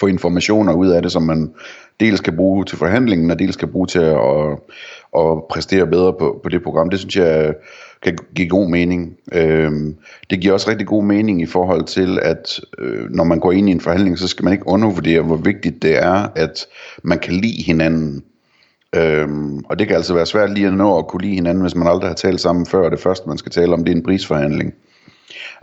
få 0.00 0.06
informationer 0.06 0.72
ud 0.74 0.88
af 0.88 1.02
det, 1.02 1.12
som 1.12 1.22
man 1.22 1.54
dels 2.02 2.20
kan 2.20 2.36
bruge 2.36 2.64
til 2.64 2.78
forhandlingen, 2.78 3.30
og 3.30 3.38
dels 3.38 3.56
kan 3.56 3.68
bruge 3.68 3.86
til 3.86 3.98
at, 3.98 4.16
at, 4.16 4.58
at 5.20 5.44
præstere 5.50 5.86
bedre 5.86 6.12
på, 6.12 6.40
på 6.42 6.48
det 6.48 6.62
program. 6.62 6.90
Det 6.90 6.98
synes 6.98 7.16
jeg 7.16 7.54
kan 8.02 8.18
give 8.34 8.48
god 8.48 8.70
mening. 8.70 9.16
Øhm, 9.32 9.96
det 10.30 10.40
giver 10.40 10.52
også 10.54 10.70
rigtig 10.70 10.86
god 10.86 11.04
mening 11.04 11.42
i 11.42 11.46
forhold 11.46 11.84
til, 11.84 12.18
at 12.22 12.60
øh, 12.78 13.10
når 13.10 13.24
man 13.24 13.40
går 13.40 13.52
ind 13.52 13.68
i 13.68 13.72
en 13.72 13.80
forhandling, 13.80 14.18
så 14.18 14.28
skal 14.28 14.44
man 14.44 14.52
ikke 14.52 14.68
undervurdere, 14.68 15.22
hvor 15.22 15.36
vigtigt 15.36 15.82
det 15.82 16.02
er, 16.02 16.28
at 16.36 16.66
man 17.02 17.18
kan 17.18 17.34
lide 17.34 17.62
hinanden. 17.62 18.24
Øhm, 18.96 19.58
og 19.58 19.78
det 19.78 19.86
kan 19.86 19.96
altså 19.96 20.14
være 20.14 20.26
svært 20.26 20.54
lige 20.54 20.66
at 20.66 20.74
nå 20.74 20.98
at 20.98 21.08
kunne 21.08 21.22
lide 21.22 21.34
hinanden, 21.34 21.62
hvis 21.62 21.74
man 21.74 21.88
aldrig 21.88 22.08
har 22.08 22.14
talt 22.14 22.40
sammen 22.40 22.66
før, 22.66 22.84
og 22.84 22.90
det 22.90 23.00
første 23.00 23.28
man 23.28 23.38
skal 23.38 23.52
tale 23.52 23.72
om, 23.72 23.84
det 23.84 23.92
er 23.92 23.96
en 23.96 24.02
prisforhandling. 24.02 24.74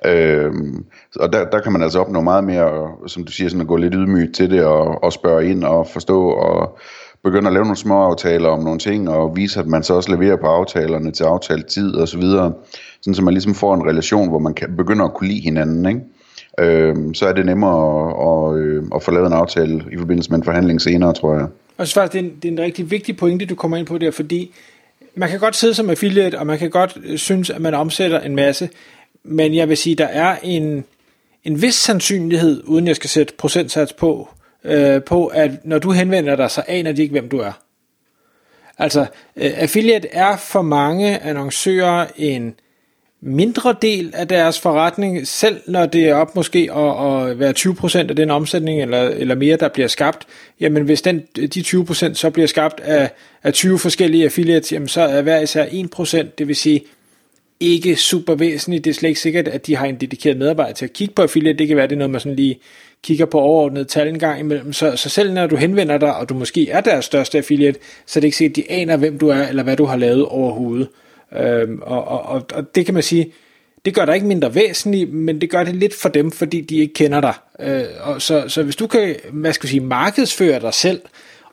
Øhm, 0.06 0.86
og 1.20 1.34
der, 1.34 1.50
der 1.50 1.60
kan 1.60 1.72
man 1.72 1.82
altså 1.82 2.00
opnå 2.00 2.22
meget 2.22 2.44
mere, 2.44 2.92
som 3.08 3.24
du 3.24 3.32
siger, 3.32 3.50
sådan 3.50 3.62
at 3.62 3.68
gå 3.68 3.76
lidt 3.76 3.94
ydmygt 3.94 4.36
til 4.36 4.50
det, 4.50 4.64
og, 4.64 5.04
og 5.04 5.14
spørge 5.14 5.50
ind 5.50 5.64
og 5.64 5.88
forstå, 5.88 6.30
og 6.30 6.78
begynde 7.24 7.48
at 7.48 7.54
lave 7.54 7.64
nogle 7.64 7.78
små 7.78 8.04
aftaler 8.04 8.50
om 8.50 8.64
nogle 8.64 8.80
ting, 8.80 9.10
og 9.10 9.36
vise, 9.36 9.60
at 9.60 9.68
man 9.68 9.84
så 9.84 9.94
også 9.94 10.12
leverer 10.12 10.36
på 10.36 10.48
aftalerne 10.48 11.12
til 11.12 11.24
aftalt 11.24 11.68
tid 11.68 11.96
og 11.96 12.08
så 12.08 12.18
videre, 12.18 12.54
sådan 13.02 13.16
så 13.16 13.22
man 13.22 13.34
ligesom 13.34 13.56
får 13.56 13.74
en 13.76 13.88
relation, 13.90 14.30
hvor 14.30 14.40
man 14.40 14.54
kan 14.54 14.78
begynde 14.78 15.04
at 15.04 15.14
kunne 15.14 15.30
lide 15.30 15.42
hinanden, 15.42 15.86
ikke? 15.86 16.02
Øhm, 16.60 17.14
så 17.14 17.28
er 17.28 17.34
det 17.34 17.46
nemmere 17.46 18.10
at, 18.10 18.56
at, 18.56 18.60
øh, 18.60 18.84
at 18.96 19.04
få 19.04 19.12
lavet 19.12 19.28
en 19.28 19.34
aftale 19.34 19.86
i 19.92 19.98
forbindelse 19.98 20.30
med 20.32 20.38
en 20.38 20.44
forhandling 20.44 20.82
senere, 20.82 21.14
tror 21.14 21.34
jeg. 21.34 21.48
Og 21.78 21.88
så 21.88 21.94
faktisk, 21.94 22.14
det 22.14 22.20
er, 22.20 22.32
en, 22.32 22.36
det 22.42 22.48
er 22.48 22.52
en 22.52 22.60
rigtig 22.60 22.92
vigtig 22.92 23.18
pointe, 23.18 23.46
du 23.46 23.56
kommer 23.56 23.78
ind 23.78 23.88
på 23.88 23.98
der, 23.98 24.12
fordi 24.12 24.52
man 25.16 25.30
kan 25.30 25.40
godt 25.40 25.56
sidde 25.56 25.74
som 25.74 25.90
affiliate, 25.90 26.40
og 26.40 26.48
man 26.48 26.60
kan 26.60 26.70
godt 26.70 26.98
synes, 27.16 27.50
at 27.50 27.62
man 27.62 27.74
omsætter 27.74 28.20
en 28.20 28.36
masse, 28.36 28.70
men 29.30 29.56
jeg 29.56 29.70
vil 29.70 29.78
sige, 29.78 29.96
der 29.96 30.06
er 30.08 30.38
en, 30.44 30.86
en 31.44 31.62
vis 31.62 31.76
sandsynlighed, 31.76 32.64
uden 32.66 32.88
jeg 32.88 32.96
skal 32.96 33.10
sætte 33.10 33.34
procentsats 33.38 33.94
på, 33.94 34.30
øh, 34.64 35.04
på 35.04 35.28
at 35.28 35.52
når 35.64 35.80
du 35.80 35.92
henvender 35.92 36.36
dig, 36.36 36.52
så 36.52 36.64
aner 36.68 36.92
de 36.92 37.02
ikke, 37.02 37.12
hvem 37.12 37.30
du 37.30 37.38
er. 37.38 37.52
Altså, 38.78 39.00
øh, 39.36 39.52
affiliate 39.56 40.08
er 40.12 40.38
for 40.38 40.62
mange 40.62 41.20
annoncører 41.20 42.08
en 42.18 42.56
mindre 43.22 43.76
del 43.82 44.12
af 44.14 44.28
deres 44.28 44.60
forretning, 44.60 45.28
selv 45.28 45.62
når 45.68 45.86
det 45.86 46.10
er 46.10 46.16
op 46.16 46.36
måske 46.36 46.70
at, 46.76 47.30
at 47.30 47.40
være 47.40 47.54
20% 47.58 48.10
af 48.10 48.16
den 48.16 48.30
omsætning 48.30 48.82
eller, 48.82 49.02
eller 49.02 49.36
mere, 49.36 49.58
der 49.58 49.70
bliver 49.70 49.88
skabt, 49.88 50.28
jamen 50.60 50.84
hvis 50.84 51.02
den, 51.02 51.22
de 51.36 51.60
20% 51.60 52.14
så 52.14 52.30
bliver 52.30 52.48
skabt 52.48 52.80
af, 52.80 53.12
af 53.44 53.54
20 53.54 53.80
forskellige 53.80 54.24
affiliates, 54.24 54.72
jamen 54.72 54.88
så 54.88 55.02
er 55.02 55.22
hver 55.22 55.40
især 55.40 55.66
1%, 55.66 56.28
det 56.38 56.48
vil 56.48 56.56
sige, 56.56 56.82
ikke 57.60 57.96
super 57.96 58.36
væsentligt. 58.36 58.86
Det 58.86 58.90
er 58.90 58.94
slet 58.94 59.10
ikke 59.10 59.22
sikkert, 59.22 59.48
at 59.48 59.68
de 59.68 59.76
har 59.76 59.86
en 59.86 59.96
dedikeret 59.96 60.38
medarbejder 60.38 60.74
til 60.74 60.86
at 60.86 60.94
kigge 60.94 61.14
på 61.14 61.22
affiliate. 61.22 61.58
Det 61.58 61.68
kan 61.68 61.78
være, 61.78 61.88
det 61.88 61.94
er 61.94 61.98
noget, 61.98 62.12
man 62.12 62.22
sådan 62.22 62.36
lige 62.36 62.60
kigger 63.04 63.26
på 63.26 63.40
overordnet 63.40 63.88
tal 63.88 64.08
en 64.08 64.20
gang 64.20 64.40
imellem. 64.40 64.74
Så, 64.74 64.96
så 64.96 65.10
selv 65.10 65.34
når 65.34 65.48
du 65.48 65.56
henvender 65.56 65.98
dig, 65.98 66.16
og 66.16 66.30
du 66.30 66.34
måske 66.34 66.70
er 66.70 66.82
deres 66.82 67.06
største 67.06 67.38
affiliate, 67.38 67.80
så 68.06 68.20
er 68.20 68.22
det 68.22 68.28
ikke 68.28 68.38
sikkert, 68.38 68.58
at 68.58 68.66
de 68.66 68.72
aner, 68.72 68.98
hvem 68.98 69.18
du 69.18 69.28
er, 69.28 69.48
eller 69.48 69.64
hvad 69.64 69.78
du 69.78 69.86
har 69.86 69.98
lavet 69.98 70.26
overhovedet. 70.26 70.88
Øhm, 71.38 71.80
og, 71.82 72.08
og, 72.08 72.22
og, 72.22 72.46
og 72.54 72.76
det 72.76 72.86
kan 72.86 72.94
man 72.94 73.04
sige, 73.04 73.32
det 73.86 73.96
gør 73.96 74.06
dig 74.06 74.16
ikke 74.16 74.28
mindre 74.28 74.56
væsentligt, 74.56 75.14
men 75.14 75.42
det 75.42 75.50
gør 75.50 75.64
det 75.64 75.76
lidt 75.76 75.94
for 75.94 76.10
dem, 76.10 76.32
fordi 76.32 76.62
de 76.62 76.78
ikke 76.78 76.94
kender 76.94 77.22
dig. 77.22 77.34
Øh, 77.60 77.84
og 78.02 78.22
så, 78.22 78.44
så 78.48 78.64
hvis 78.64 78.76
du 78.76 78.88
kan, 78.88 79.16
hvad 79.32 79.54
skal 79.54 79.68
vi 79.68 79.70
sige, 79.70 79.82
markedsføre 79.82 80.60
dig 80.60 80.74
selv, 80.74 81.02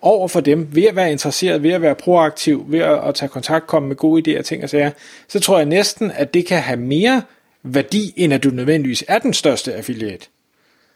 over 0.03 0.29
for 0.29 0.41
dem, 0.41 0.69
ved 0.73 0.85
at 0.85 0.97
være 0.97 1.13
interesseret, 1.13 1.63
ved 1.63 1.71
at 1.71 1.83
være 1.83 1.95
proaktiv, 1.95 2.65
ved 2.69 2.79
at, 2.79 3.09
at 3.09 3.15
tage 3.15 3.29
kontakt, 3.29 3.67
komme 3.67 3.89
med 3.89 3.97
gode 3.97 4.39
idéer, 4.39 4.43
ting 4.43 4.63
og 4.63 4.71
sager, 4.71 4.91
så 5.29 5.41
tror 5.41 5.57
jeg 5.57 5.67
næsten, 5.67 6.11
at 6.11 6.35
det 6.35 6.47
kan 6.47 6.59
have 6.59 6.81
mere 6.81 7.23
værdi, 7.63 8.13
end 8.17 8.35
at 8.35 8.45
du 8.45 8.51
nødvendigvis 8.51 9.05
er 9.09 9.19
den 9.19 9.33
største 9.33 9.75
affiliate. 9.75 10.27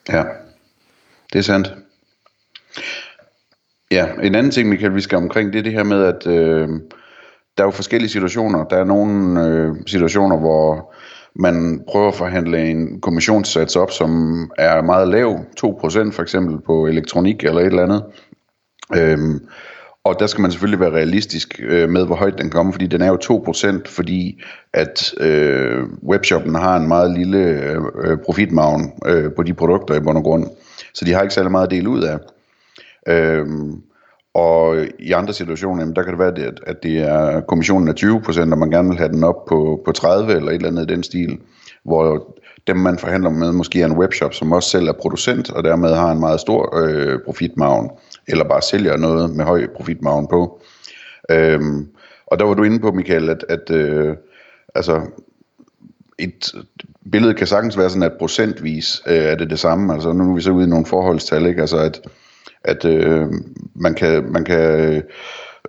Ja, 0.08 0.22
det 1.32 1.38
er 1.38 1.42
sandt. 1.42 1.74
Ja, 3.90 4.06
en 4.22 4.34
anden 4.34 4.52
ting, 4.52 4.68
Michael, 4.68 4.94
vi 4.94 5.00
skal 5.00 5.18
omkring, 5.18 5.52
det 5.52 5.58
er 5.58 5.62
det 5.62 5.72
her 5.72 5.84
med, 5.84 6.04
at 6.04 6.26
øh, 6.26 6.68
der 7.56 7.64
er 7.64 7.66
jo 7.66 7.70
forskellige 7.70 8.10
situationer. 8.10 8.64
Der 8.64 8.76
er 8.76 8.84
nogle 8.84 9.46
øh, 9.46 9.74
situationer, 9.86 10.36
hvor 10.36 10.94
man 11.34 11.84
prøver 11.88 12.08
at 12.08 12.14
forhandle 12.14 12.70
en 12.70 13.00
kommissionssats 13.00 13.76
op, 13.76 13.90
som 13.90 14.50
er 14.58 14.82
meget 14.82 15.08
lav, 15.08 15.38
2% 15.60 16.12
for 16.12 16.22
eksempel 16.22 16.60
på 16.66 16.86
elektronik 16.86 17.44
eller 17.44 17.60
et 17.60 17.66
eller 17.66 17.82
andet, 17.82 18.04
Øhm, 18.96 19.40
og 20.04 20.16
der 20.18 20.26
skal 20.26 20.42
man 20.42 20.50
selvfølgelig 20.50 20.80
være 20.80 20.94
realistisk 20.94 21.60
øh, 21.62 21.88
med, 21.88 22.06
hvor 22.06 22.14
højt 22.14 22.38
den 22.38 22.50
kommer, 22.50 22.72
fordi 22.72 22.86
den 22.86 23.02
er 23.02 23.08
jo 23.08 23.44
2%, 23.46 23.82
fordi 23.86 24.42
at 24.72 25.14
øh, 25.20 25.82
webshoppen 26.02 26.54
har 26.54 26.76
en 26.76 26.88
meget 26.88 27.18
lille 27.18 27.38
øh, 28.04 28.18
profitmavn 28.24 28.92
øh, 29.06 29.32
på 29.36 29.42
de 29.42 29.54
produkter 29.54 29.94
i 29.94 30.00
bund 30.00 30.18
og 30.18 30.24
grund. 30.24 30.46
Så 30.94 31.04
de 31.04 31.12
har 31.12 31.22
ikke 31.22 31.34
særlig 31.34 31.50
meget 31.50 31.66
at 31.66 31.70
dele 31.70 31.88
ud 31.88 32.02
af. 32.02 32.18
Øhm, 33.08 33.82
og 34.34 34.76
i 34.98 35.12
andre 35.12 35.32
situationer, 35.32 35.82
jamen, 35.82 35.96
der 35.96 36.02
kan 36.02 36.10
det 36.10 36.18
være, 36.18 36.46
at, 36.46 36.60
at 36.66 36.82
det 36.82 36.98
er 36.98 37.40
kommissionen 37.40 37.88
af 37.88 37.94
20%, 38.02 38.40
og 38.40 38.58
man 38.58 38.70
gerne 38.70 38.88
vil 38.88 38.98
have 38.98 39.12
den 39.12 39.24
op 39.24 39.44
på, 39.48 39.82
på 39.84 39.92
30 39.92 40.32
eller 40.32 40.48
et 40.48 40.54
eller 40.54 40.68
andet 40.68 40.90
i 40.90 40.94
den 40.94 41.02
stil. 41.02 41.38
hvor 41.84 42.36
dem 42.66 42.76
man 42.76 42.98
forhandler 42.98 43.30
med 43.30 43.52
måske 43.52 43.82
er 43.82 43.86
en 43.86 43.98
webshop, 43.98 44.34
som 44.34 44.52
også 44.52 44.70
selv 44.70 44.88
er 44.88 44.92
producent, 44.92 45.50
og 45.50 45.64
dermed 45.64 45.94
har 45.94 46.12
en 46.12 46.20
meget 46.20 46.40
stor 46.40 46.78
øh, 46.78 47.18
profitmavn 47.24 47.90
eller 48.28 48.44
bare 48.44 48.62
sælger 48.62 48.96
noget 48.96 49.36
med 49.36 49.44
høj 49.44 49.66
profitmargin 49.76 50.28
på. 50.28 50.62
Øhm, 51.30 51.88
og 52.26 52.38
der 52.38 52.44
var 52.44 52.54
du 52.54 52.62
inde 52.62 52.80
på, 52.80 52.92
Michael, 52.92 53.30
at, 53.30 53.44
at 53.48 53.70
øh, 53.70 54.16
altså, 54.74 55.00
et 56.18 56.52
billede 57.12 57.34
kan 57.34 57.46
sagtens 57.46 57.78
være 57.78 57.90
sådan, 57.90 58.02
at 58.02 58.18
procentvis 58.18 59.02
øh, 59.06 59.14
er 59.14 59.34
det 59.34 59.50
det 59.50 59.58
samme. 59.58 59.94
Altså 59.94 60.12
nu 60.12 60.30
er 60.30 60.34
vi 60.34 60.40
så 60.40 60.50
ude 60.50 60.66
i 60.66 60.68
nogle 60.68 60.86
forholdstal, 60.86 61.46
ikke? 61.46 61.60
Altså 61.60 61.78
at, 61.78 62.00
at 62.64 62.84
øh, 62.84 63.26
man 63.74 63.94
kan, 63.94 64.32
man 64.32 64.44
kan 64.44 65.02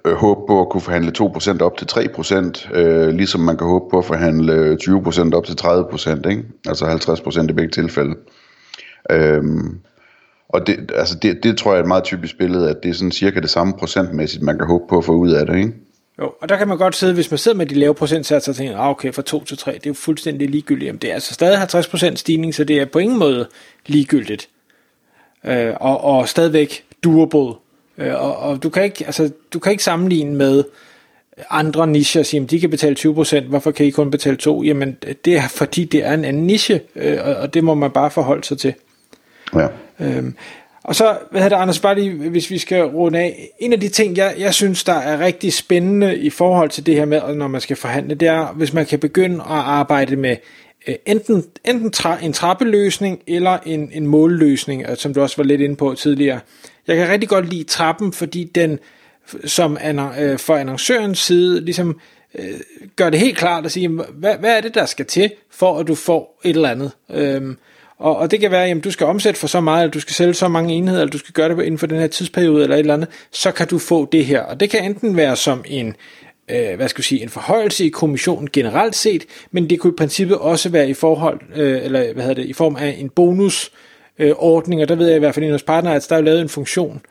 øh, 0.06 0.14
håbe 0.14 0.42
på 0.48 0.62
at 0.62 0.70
kunne 0.70 0.82
forhandle 0.82 1.14
2% 1.20 1.62
op 1.62 1.78
til 1.78 1.86
3%, 1.86 2.78
øh, 2.80 3.08
ligesom 3.08 3.42
man 3.42 3.58
kan 3.58 3.68
håbe 3.68 3.86
på 3.92 3.98
at 3.98 4.06
forhandle 4.06 4.78
20% 4.84 5.34
op 5.34 5.46
til 5.46 5.58
30%, 5.62 6.30
ikke? 6.30 6.44
altså 6.68 6.86
50% 6.86 7.50
i 7.50 7.54
begge 7.54 7.72
tilfælde. 7.72 8.16
Øhm, 9.12 9.80
og 10.54 10.68
det, 10.68 10.92
altså 10.96 11.16
det, 11.16 11.44
det 11.44 11.58
tror 11.58 11.72
jeg 11.72 11.78
er 11.78 11.84
et 11.84 11.88
meget 11.88 12.04
typisk 12.04 12.38
billede, 12.38 12.70
at 12.70 12.84
det 12.84 12.90
er 12.90 12.94
sådan 12.94 13.12
cirka 13.12 13.40
det 13.40 13.50
samme 13.50 13.74
procentmæssigt, 13.80 14.44
man 14.44 14.58
kan 14.58 14.68
håbe 14.68 14.84
på 14.90 14.98
at 14.98 15.06
få 15.06 15.12
ud 15.12 15.32
af 15.32 15.46
det. 15.46 15.56
Ikke? 15.56 15.74
Jo, 16.20 16.34
og 16.42 16.50
der 16.50 16.58
kan 16.58 16.68
man 16.68 16.78
godt 16.78 16.96
sidde, 16.96 17.14
hvis 17.14 17.32
man 17.32 17.38
sidder 17.38 17.58
med 17.58 17.66
de 17.66 17.76
lave 17.76 17.96
procentsatser, 17.96 18.52
og 18.52 18.56
tænker, 18.56 18.78
ah, 18.78 18.90
okay, 18.90 19.14
fra 19.14 19.22
2 19.22 19.44
til 19.44 19.58
3, 19.58 19.72
det 19.72 19.86
er 19.86 19.90
jo 19.90 19.94
fuldstændig 19.94 20.50
ligegyldigt. 20.50 20.88
Jamen, 20.88 21.00
det 21.00 21.10
er 21.10 21.14
altså 21.14 21.34
stadig 21.34 21.58
50% 21.64 22.16
stigning, 22.16 22.56
så 22.56 22.64
det 22.64 22.80
er 22.80 22.86
på 22.86 23.00
ingen 23.00 23.20
måde 23.20 23.48
ligegyldigt. 23.86 24.50
Øh, 25.46 25.74
og, 25.80 26.04
og 26.04 26.30
stadigvæk 26.30 26.84
durable. 27.04 27.56
Øh, 27.98 28.24
og, 28.24 28.38
og 28.38 28.64
du, 28.64 28.70
kan 28.70 28.84
ikke, 28.84 29.06
altså, 29.06 29.32
du 29.54 29.60
kan 29.60 29.72
ikke 29.72 29.84
sammenligne 29.84 30.36
med 30.36 30.64
andre 31.50 31.88
nicher 31.88 32.22
og 32.22 32.26
sige, 32.26 32.46
de 32.46 32.60
kan 32.60 32.70
betale 32.70 32.96
20%, 33.00 33.40
hvorfor 33.40 33.72
kan 33.72 33.86
I 33.86 33.90
kun 33.90 34.12
betale 34.12 34.38
2? 34.38 34.64
Jamen, 34.64 34.98
det 35.26 35.38
er 35.38 35.48
fordi, 35.48 35.86
det 35.86 36.06
er 36.06 36.14
en 36.14 36.26
anden 36.26 36.48
niche, 36.48 36.82
øh, 36.96 37.18
og, 37.24 37.36
og 37.36 37.54
det 37.54 37.64
må 37.64 37.74
man 37.74 37.92
bare 37.92 38.12
forholde 38.12 38.44
sig 38.44 38.58
til. 38.58 38.74
Ja. 39.56 39.68
Øhm, 40.00 40.36
og 40.84 40.96
så, 40.96 41.18
hvad 41.32 41.42
hedder 41.42 41.56
det, 41.56 41.62
Anders, 41.62 41.80
bare 41.80 41.96
lige, 41.96 42.30
hvis 42.30 42.52
vi 42.52 42.58
skal 42.58 42.84
runde 42.84 43.20
af. 43.20 43.50
En 43.60 43.74
af 43.74 43.80
de 43.80 43.90
ting, 43.90 44.18
jeg, 44.18 44.36
jeg 44.38 44.54
synes, 44.54 44.84
der 44.84 44.94
er 44.94 45.20
rigtig 45.20 45.54
spændende 45.54 46.18
i 46.18 46.30
forhold 46.30 46.70
til 46.70 46.86
det 46.86 46.96
her 46.96 47.06
med, 47.06 47.36
når 47.36 47.48
man 47.48 47.62
skal 47.62 47.76
forhandle, 47.76 48.16
det 48.16 48.28
er, 48.28 48.54
hvis 48.54 48.74
man 48.74 48.86
kan 48.86 49.00
begynde 49.00 49.36
at 49.36 49.46
arbejde 49.50 50.16
med 50.16 50.36
øh, 50.88 50.96
enten, 51.06 51.44
enten 51.66 51.92
tra, 51.92 52.18
en 52.24 52.34
trappeløsning 52.34 53.20
eller 53.28 53.58
en, 53.66 53.90
en 53.94 54.08
målløsning, 54.08 54.86
øh, 54.90 54.98
som 54.98 55.14
du 55.14 55.22
også 55.22 55.38
var 55.38 55.44
lidt 55.44 55.62
inde 55.62 55.76
på 55.76 55.94
tidligere. 55.94 56.40
Jeg 56.88 56.96
kan 56.96 57.10
rigtig 57.10 57.30
godt 57.30 57.50
lide 57.50 57.64
trappen, 57.64 58.14
fordi 58.14 58.44
den 58.44 58.80
som 59.46 59.78
øh, 60.20 60.40
for 60.40 60.56
annoncørens 60.56 61.20
side 61.20 61.66
ligesom 61.66 62.00
øh, 62.36 62.60
gør 62.96 63.10
det 63.10 63.20
helt 63.20 63.38
klart 63.38 63.66
at 63.66 63.72
sige, 63.72 63.88
hvad, 63.88 64.36
hvad 64.40 64.58
er 64.58 64.62
det, 64.62 64.76
der 64.76 64.86
skal 64.86 65.06
til, 65.06 65.32
for 65.52 65.80
at 65.80 65.88
du 65.88 65.96
får 65.96 66.40
et 66.44 66.56
eller 66.56 66.70
andet. 66.70 66.92
Øhm, 67.10 67.58
og, 68.02 68.18
og 68.18 68.32
det 68.32 68.40
kan 68.40 68.52
være, 68.52 68.68
at 68.68 68.84
du 68.84 68.92
skal 68.92 69.08
omsætte 69.08 69.40
for 69.40 69.48
så 69.48 69.62
meget, 69.62 69.84
eller 69.84 69.92
du 69.92 70.00
skal 70.00 70.14
sælge 70.14 70.34
så 70.34 70.48
mange 70.48 70.74
enheder, 70.74 71.02
eller 71.02 71.12
du 71.12 71.18
skal 71.18 71.34
gøre 71.34 71.50
det 71.50 71.64
inden 71.64 71.78
for 71.78 71.88
den 71.88 72.00
her 72.00 72.08
tidsperiode, 72.08 72.64
eller 72.64 72.76
et 72.76 72.80
eller 72.80 72.94
andet, 72.94 73.10
så 73.32 73.52
kan 73.52 73.68
du 73.68 73.80
få 73.80 74.10
det 74.12 74.26
her. 74.26 74.42
Og 74.42 74.60
det 74.60 74.70
kan 74.70 74.86
enten 74.86 75.18
være 75.18 75.36
som 75.36 75.64
en, 75.68 75.96
øh, 76.52 76.76
hvad 76.76 76.88
skal 76.88 77.00
jeg 77.00 77.06
sige, 77.06 77.22
en 77.22 77.30
forhøjelse 77.30 77.86
i 77.86 77.90
kommissionen 77.90 78.50
generelt 78.54 78.96
set, 78.96 79.26
men 79.52 79.70
det 79.70 79.80
kunne 79.80 79.94
i 79.94 79.98
princippet 79.98 80.38
også 80.38 80.70
være 80.70 80.90
i 80.90 80.94
forhold, 80.94 81.40
øh, 81.56 81.86
eller 81.86 82.14
hvad 82.14 82.24
hedder 82.24 82.42
det, 82.42 82.50
i 82.50 82.54
form 82.54 82.76
af 82.76 82.96
en 83.00 83.10
bonus, 83.10 83.72
øh, 84.20 84.32
ordning, 84.38 84.82
og 84.82 84.90
der 84.90 84.96
ved 84.96 85.08
jeg 85.08 85.16
i 85.16 85.20
hvert 85.20 85.36
fald 85.36 85.46
i 85.46 85.50
vores 85.50 85.64
partner, 85.64 85.92
at 85.92 86.06
der 86.10 86.16
er 86.16 86.22
lavet 86.22 86.42
en 86.42 86.50
funktion, 86.50 87.02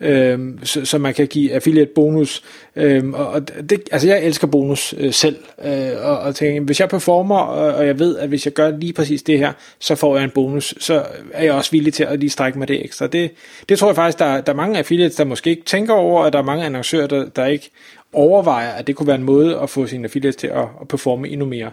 øhm, 0.00 0.58
så, 0.62 0.84
så 0.84 0.98
man 0.98 1.14
kan 1.14 1.26
give 1.26 1.52
affiliate 1.52 1.90
bonus. 1.94 2.42
Øhm, 2.76 3.14
og 3.14 3.48
det, 3.70 3.88
altså 3.92 4.08
jeg 4.08 4.24
elsker 4.24 4.46
bonus 4.46 4.94
øh, 4.98 5.12
selv, 5.12 5.36
øh, 5.64 5.90
og, 6.02 6.18
og 6.18 6.34
tænker, 6.34 6.60
hvis 6.62 6.80
jeg 6.80 6.88
performer, 6.88 7.38
og, 7.38 7.74
og 7.74 7.86
jeg 7.86 7.98
ved, 7.98 8.18
at 8.18 8.28
hvis 8.28 8.46
jeg 8.46 8.52
gør 8.52 8.70
lige 8.70 8.92
præcis 8.92 9.22
det 9.22 9.38
her, 9.38 9.52
så 9.78 9.94
får 9.94 10.16
jeg 10.16 10.24
en 10.24 10.30
bonus, 10.30 10.74
så 10.78 11.04
er 11.32 11.44
jeg 11.44 11.52
også 11.52 11.70
villig 11.70 11.94
til 11.94 12.04
at 12.04 12.20
lige 12.20 12.30
strække 12.30 12.58
mig 12.58 12.68
det 12.68 12.84
ekstra. 12.84 13.06
Det, 13.06 13.30
det 13.68 13.78
tror 13.78 13.88
jeg 13.88 13.96
faktisk, 13.96 14.18
der, 14.18 14.40
der 14.40 14.52
er 14.52 14.56
mange 14.56 14.78
affiliates, 14.78 15.16
der 15.16 15.24
måske 15.24 15.50
ikke 15.50 15.64
tænker 15.64 15.94
over, 15.94 16.24
og 16.24 16.32
der 16.32 16.38
er 16.38 16.42
mange 16.42 16.64
annoncører, 16.64 17.06
der, 17.06 17.28
der 17.28 17.46
ikke 17.46 17.70
overvejer, 18.12 18.70
at 18.70 18.86
det 18.86 18.96
kunne 18.96 19.06
være 19.06 19.16
en 19.16 19.22
måde 19.22 19.60
at 19.60 19.70
få 19.70 19.86
sine 19.86 20.04
affiliates 20.04 20.36
til 20.36 20.46
at, 20.46 20.66
at 20.80 20.88
performe 20.88 21.28
endnu 21.28 21.46
mere. 21.46 21.70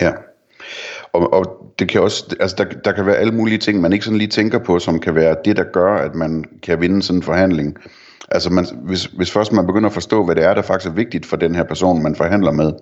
Ja, 0.00 0.12
og, 1.12 1.32
og 1.32 1.72
det 1.78 1.88
kan 1.88 2.00
også, 2.00 2.36
altså 2.40 2.56
der, 2.58 2.64
der 2.64 2.92
kan 2.92 3.06
være 3.06 3.16
alle 3.16 3.32
mulige 3.32 3.58
ting, 3.58 3.80
man 3.80 3.92
ikke 3.92 4.04
sådan 4.04 4.18
lige 4.18 4.28
tænker 4.28 4.58
på, 4.58 4.78
som 4.78 5.00
kan 5.00 5.14
være 5.14 5.36
det, 5.44 5.56
der 5.56 5.64
gør, 5.72 5.94
at 5.94 6.14
man 6.14 6.44
kan 6.62 6.80
vinde 6.80 7.02
sådan 7.02 7.18
en 7.18 7.22
forhandling. 7.22 7.76
Altså 8.30 8.50
man, 8.50 8.66
hvis, 8.82 9.04
hvis 9.04 9.30
først 9.30 9.52
man 9.52 9.66
begynder 9.66 9.88
at 9.88 9.92
forstå, 9.92 10.24
hvad 10.24 10.34
det 10.34 10.44
er, 10.44 10.54
der 10.54 10.62
faktisk 10.62 10.90
er 10.90 10.94
vigtigt 10.94 11.26
for 11.26 11.36
den 11.36 11.54
her 11.54 11.62
person, 11.62 12.02
man 12.02 12.16
forhandler 12.16 12.50
med. 12.50 12.72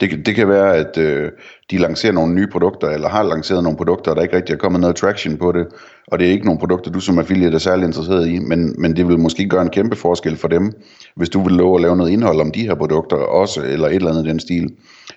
Det, 0.00 0.26
det 0.26 0.34
kan 0.34 0.48
være, 0.48 0.76
at 0.76 0.98
øh, 0.98 1.30
de 1.70 1.78
lancerer 1.78 2.12
nogle 2.12 2.34
nye 2.34 2.46
produkter, 2.46 2.88
eller 2.88 3.08
har 3.08 3.22
lanceret 3.22 3.62
nogle 3.62 3.76
produkter, 3.76 4.10
og 4.10 4.16
der 4.16 4.22
ikke 4.22 4.36
rigtig 4.36 4.52
er 4.52 4.58
kommet 4.58 4.80
noget 4.80 4.96
traction 4.96 5.36
på 5.36 5.52
det, 5.52 5.66
og 6.06 6.18
det 6.18 6.28
er 6.28 6.32
ikke 6.32 6.44
nogle 6.44 6.60
produkter, 6.60 6.90
du 6.90 7.00
som 7.00 7.18
affiliate 7.18 7.54
er 7.54 7.58
særlig 7.58 7.86
interesseret 7.86 8.28
i, 8.28 8.38
men, 8.38 8.74
men 8.78 8.96
det 8.96 9.08
vil 9.08 9.18
måske 9.18 9.48
gøre 9.48 9.62
en 9.62 9.70
kæmpe 9.70 9.96
forskel 9.96 10.36
for 10.36 10.48
dem, 10.48 10.72
hvis 11.16 11.28
du 11.28 11.42
vil 11.42 11.52
love 11.52 11.74
at 11.74 11.82
lave 11.82 11.96
noget 11.96 12.10
indhold 12.10 12.40
om 12.40 12.50
de 12.50 12.62
her 12.62 12.74
produkter 12.74 13.16
også, 13.16 13.62
eller 13.62 13.88
et 13.88 13.94
eller 13.94 14.10
andet 14.10 14.26
i 14.26 14.28
den 14.28 14.40
stil. 14.40 14.72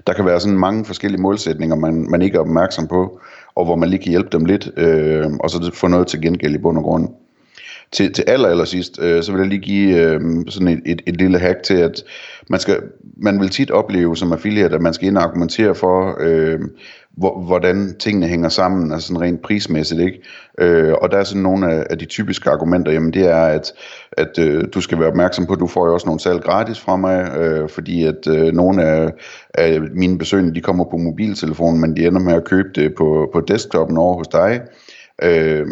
Der 0.08 0.13
kan 0.13 0.25
være 0.25 0.39
sådan 0.39 0.58
mange 0.58 0.86
forskellige 0.86 1.22
målsætninger, 1.22 1.75
man, 1.75 2.08
man 2.10 2.22
ikke 2.22 2.36
er 2.36 2.42
opmærksom 2.42 2.88
på, 2.88 3.20
og 3.56 3.65
hvor 3.65 3.75
man 3.75 3.89
lige 3.89 4.04
kan 4.04 4.10
hjælpe 4.10 4.30
dem 4.32 4.46
lidt, 4.46 4.70
øh, 4.77 5.25
og 5.39 5.50
så 5.50 5.72
få 5.74 5.88
noget 5.88 6.08
til 6.08 6.22
gengæld 6.22 6.56
i 6.56 6.58
bund 6.58 6.77
og 6.77 6.84
grund. 6.84 7.10
Til, 7.92 8.13
til 8.13 8.24
aller, 8.27 8.50
aller 8.50 8.65
sidst, 8.65 9.01
øh, 9.01 9.24
så 9.24 9.32
vil 9.32 9.39
jeg 9.39 9.48
lige 9.48 9.62
give 9.62 9.98
øh, 9.98 10.22
sådan 10.48 10.68
et, 10.68 10.82
et, 10.86 11.01
et 11.08 11.18
lille 11.18 11.39
hack 11.39 11.63
til, 11.63 11.74
at 11.74 12.04
man, 12.50 12.60
skal, 12.60 12.80
man 13.18 13.39
vil 13.39 13.50
tit 13.50 13.72
opleve 13.72 14.18
som 14.18 14.32
affiliate, 14.32 14.75
at 14.75 14.82
man 14.82 14.94
skal 14.94 15.08
ind 15.08 15.18
og 15.18 15.24
argumentere 15.24 15.75
for, 15.75 16.18
øh, 16.20 16.60
hvor, 17.17 17.41
hvordan 17.41 17.95
tingene 18.00 18.27
hænger 18.27 18.50
sammen, 18.50 18.91
altså 18.91 19.07
sådan 19.07 19.22
rent 19.22 19.41
prismæssigt, 19.41 20.01
ikke? 20.01 20.22
Øh, 20.60 20.93
og 21.01 21.12
der 21.12 21.17
er 21.17 21.24
sådan 21.24 21.43
nogle 21.43 21.74
af, 21.74 21.88
af 21.89 21.98
de 21.98 22.05
typiske 22.05 22.50
argumenter, 22.50 22.91
jamen 22.91 23.13
det 23.13 23.25
er, 23.25 23.45
at, 23.45 23.72
at 24.12 24.39
øh, 24.39 24.63
du 24.74 24.81
skal 24.81 25.00
være 25.00 25.07
opmærksom 25.07 25.45
på, 25.45 25.53
at 25.53 25.60
du 25.60 25.67
får 25.67 25.88
jo 25.88 25.93
også 25.93 26.07
nogle 26.07 26.19
salg 26.19 26.41
gratis 26.41 26.79
fra 26.79 26.95
mig, 26.95 27.38
øh, 27.38 27.69
fordi 27.69 28.03
at 28.03 28.27
øh, 28.27 28.53
nogle 28.53 28.84
af, 28.84 29.12
af 29.53 29.81
mine 29.81 30.17
besøgende, 30.17 30.55
de 30.55 30.62
kommer 30.62 30.86
på 30.91 30.98
mobiltelefonen, 30.98 31.81
men 31.81 31.95
de 31.95 32.07
ender 32.07 32.22
med 32.22 32.34
at 32.34 32.45
købe 32.45 32.69
det 32.75 32.95
på, 32.98 33.29
på 33.34 33.41
desktopen 33.41 33.98
over 33.98 34.17
hos 34.17 34.27
dig. 34.27 34.62
Øh, 35.24 35.65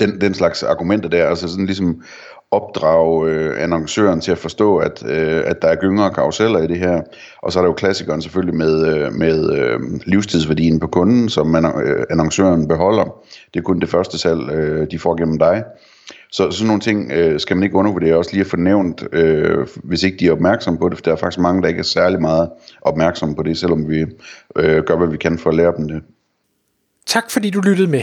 den, 0.00 0.20
den 0.20 0.34
slags 0.34 0.62
argumenter 0.62 1.08
der, 1.08 1.26
altså 1.26 1.48
sådan 1.48 1.66
ligesom 1.66 2.02
opdrage 2.50 3.30
øh, 3.30 3.62
annoncøren 3.62 4.20
til 4.20 4.32
at 4.32 4.38
forstå, 4.38 4.76
at, 4.76 5.02
øh, 5.06 5.42
at 5.46 5.62
der 5.62 5.68
er 5.68 5.76
gynger 5.76 6.04
og 6.04 6.14
karuseller 6.14 6.58
i 6.58 6.66
det 6.66 6.78
her. 6.78 7.02
Og 7.42 7.52
så 7.52 7.58
er 7.58 7.62
der 7.62 7.68
jo 7.68 7.74
klassikeren 7.74 8.22
selvfølgelig 8.22 8.54
med, 8.54 8.86
øh, 8.86 9.12
med 9.12 9.52
øh, 9.52 9.80
livstidsværdien 10.04 10.80
på 10.80 10.86
kunden, 10.86 11.28
som 11.28 11.46
man, 11.46 11.64
øh, 11.64 12.04
annoncøren 12.10 12.68
beholder. 12.68 13.04
Det 13.54 13.60
er 13.60 13.64
kun 13.64 13.80
det 13.80 13.88
første 13.88 14.18
salg, 14.18 14.50
øh, 14.50 14.90
de 14.90 14.98
får 14.98 15.16
gennem 15.16 15.38
dig. 15.38 15.64
Så 16.32 16.50
sådan 16.50 16.66
nogle 16.66 16.80
ting 16.80 17.12
øh, 17.12 17.40
skal 17.40 17.56
man 17.56 17.64
ikke 17.64 17.76
undervurdere, 17.76 18.16
også 18.16 18.30
lige 18.32 18.40
at 18.40 18.46
få 18.46 18.56
nævnt, 18.56 19.04
øh, 19.12 19.66
hvis 19.84 20.02
ikke 20.02 20.16
de 20.16 20.26
er 20.26 20.32
opmærksomme 20.32 20.78
på 20.78 20.88
det, 20.88 20.98
for 20.98 21.02
der 21.02 21.12
er 21.12 21.16
faktisk 21.16 21.40
mange, 21.40 21.62
der 21.62 21.68
ikke 21.68 21.78
er 21.78 21.84
særlig 21.84 22.20
meget 22.20 22.50
opmærksomme 22.82 23.36
på 23.36 23.42
det, 23.42 23.58
selvom 23.58 23.88
vi 23.88 24.06
øh, 24.56 24.84
gør, 24.84 24.96
hvad 24.96 25.08
vi 25.08 25.16
kan 25.16 25.38
for 25.38 25.50
at 25.50 25.56
lære 25.56 25.74
dem 25.76 25.88
det. 25.88 26.02
Tak 27.06 27.30
fordi 27.30 27.50
du 27.50 27.60
lyttede 27.60 27.90
med. 27.90 28.02